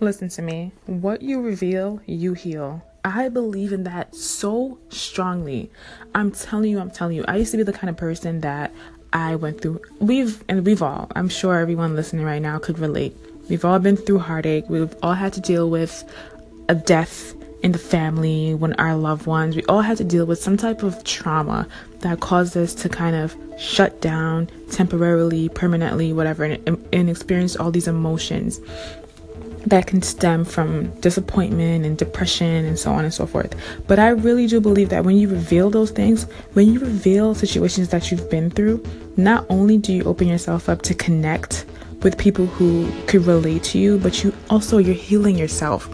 [0.00, 0.72] Listen to me.
[0.86, 2.84] What you reveal, you heal.
[3.04, 5.70] I believe in that so strongly.
[6.14, 7.24] I'm telling you, I'm telling you.
[7.26, 8.72] I used to be the kind of person that
[9.12, 9.80] I went through.
[9.98, 13.16] We've, and we've all, I'm sure everyone listening right now could relate.
[13.48, 14.68] We've all been through heartache.
[14.68, 16.04] We've all had to deal with
[16.68, 20.40] a death in the family, when our loved ones, we all had to deal with
[20.40, 21.66] some type of trauma
[22.00, 27.72] that caused us to kind of shut down temporarily, permanently, whatever, and, and experience all
[27.72, 28.60] these emotions
[29.68, 33.54] that can stem from disappointment and depression and so on and so forth.
[33.86, 37.88] But I really do believe that when you reveal those things, when you reveal situations
[37.90, 38.84] that you've been through,
[39.16, 41.66] not only do you open yourself up to connect
[42.02, 45.88] with people who could relate to you, but you also you're healing yourself.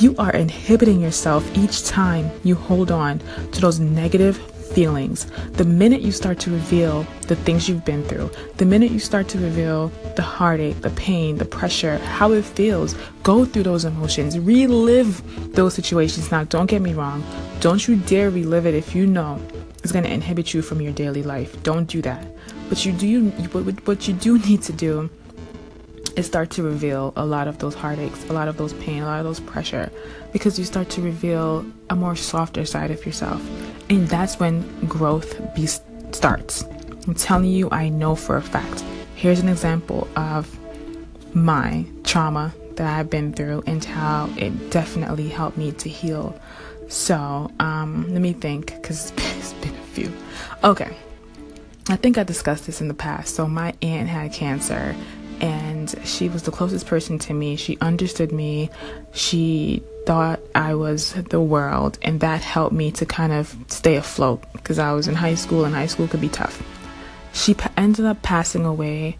[0.00, 3.20] You are inhibiting yourself each time you hold on
[3.52, 4.40] to those negative
[4.74, 5.26] feelings.
[5.52, 9.28] The minute you start to reveal the things you've been through, the minute you start
[9.28, 14.38] to reveal the heartache, the pain, the pressure, how it feels, go through those emotions,
[14.38, 15.22] relive
[15.54, 16.30] those situations.
[16.30, 17.24] Now, don't get me wrong,
[17.60, 19.40] don't you dare relive it if you know
[19.84, 21.62] it's going to inhibit you from your daily life.
[21.62, 22.26] Don't do that.
[22.70, 23.28] But you do
[23.84, 25.10] what you do need to do
[26.16, 29.06] is starts to reveal a lot of those heartaches, a lot of those pain, a
[29.06, 29.90] lot of those pressure,
[30.32, 33.42] because you start to reveal a more softer side of yourself.
[33.90, 36.64] And that's when growth be- starts.
[37.06, 38.84] I'm telling you, I know for a fact.
[39.14, 40.58] Here's an example of
[41.34, 46.38] my trauma that I've been through and how it definitely helped me to heal.
[46.88, 50.12] So, um, let me think because it's been a few.
[50.62, 50.96] Okay.
[51.88, 53.34] I think I discussed this in the past.
[53.34, 54.94] So, my aunt had cancer
[55.40, 57.56] and she was the closest person to me.
[57.56, 58.70] She understood me.
[59.12, 64.42] She thought I was the world, and that helped me to kind of stay afloat
[64.52, 66.62] because I was in high school, and high school could be tough.
[67.32, 69.18] She ended up passing away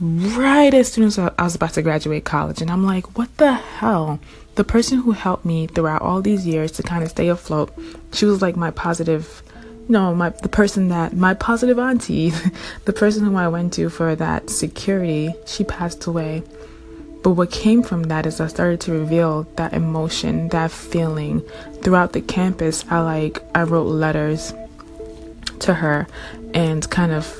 [0.00, 3.52] right as soon as I was about to graduate college, and I'm like, what the
[3.52, 4.20] hell?
[4.54, 7.72] The person who helped me throughout all these years to kind of stay afloat,
[8.12, 9.42] she was like my positive
[9.88, 12.32] no, my the person that my positive auntie,
[12.84, 16.42] the person whom I went to for that security, she passed away.
[17.22, 21.40] But what came from that is I started to reveal that emotion, that feeling
[21.82, 22.84] throughout the campus.
[22.90, 24.54] I like I wrote letters
[25.60, 26.06] to her
[26.54, 27.36] and kind of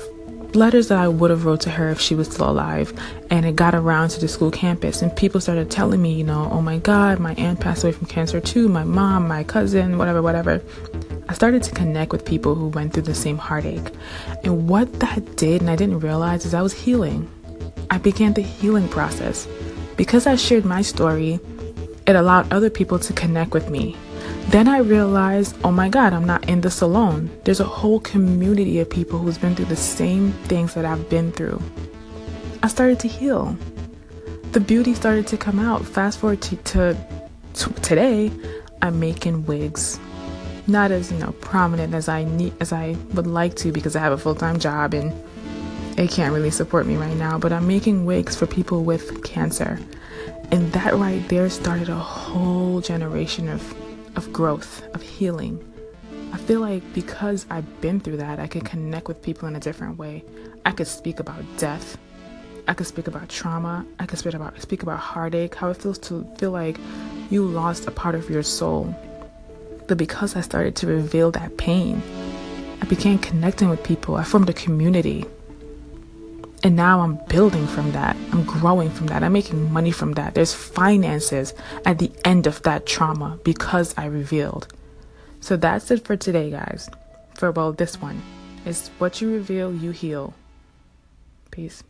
[0.55, 2.91] letters that I would have wrote to her if she was still alive
[3.29, 6.49] and it got around to the school campus and people started telling me, you know,
[6.51, 10.21] oh my god, my aunt passed away from cancer too, my mom, my cousin, whatever,
[10.21, 10.61] whatever.
[11.29, 13.91] I started to connect with people who went through the same heartache.
[14.43, 17.29] And what that did, and I didn't realize, is I was healing.
[17.91, 19.47] I began the healing process.
[19.95, 21.39] Because I shared my story,
[22.07, 23.95] it allowed other people to connect with me.
[24.47, 27.29] Then I realized, oh my God, I'm not in this alone.
[27.45, 31.31] There's a whole community of people who's been through the same things that I've been
[31.31, 31.61] through.
[32.63, 33.55] I started to heal.
[34.53, 35.85] The beauty started to come out.
[35.85, 36.97] Fast forward to, to,
[37.53, 38.31] to today,
[38.81, 39.99] I'm making wigs
[40.69, 43.99] not as you know prominent as I need as I would like to because I
[43.99, 45.11] have a full-time job and
[45.97, 49.79] it can't really support me right now, but I'm making wigs for people with cancer.
[50.51, 53.75] And that right there started a whole generation of
[54.15, 55.63] of growth, of healing.
[56.31, 59.59] I feel like because I've been through that, I could connect with people in a
[59.59, 60.23] different way.
[60.65, 61.97] I could speak about death.
[62.67, 63.85] I could speak about trauma.
[63.99, 66.77] I could speak about speak about heartache, how it feels to feel like
[67.29, 68.95] you lost a part of your soul
[69.89, 72.03] but because I started to reveal that pain,
[72.79, 74.15] I began connecting with people.
[74.15, 75.25] I formed a community.
[76.63, 78.15] And now I'm building from that.
[78.31, 79.23] I'm growing from that.
[79.23, 80.35] I'm making money from that.
[80.35, 81.55] There's finances
[81.85, 84.67] at the end of that trauma because I revealed.
[85.39, 86.87] So that's it for today, guys.
[87.33, 88.21] For well, this one
[88.67, 90.35] is what you reveal, you heal.
[91.49, 91.81] Peace.